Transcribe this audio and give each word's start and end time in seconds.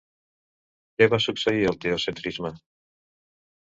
Què 1.01 1.09
va 1.11 1.21
succeir 1.27 1.67
al 1.73 1.79
teocentrisme? 1.85 2.55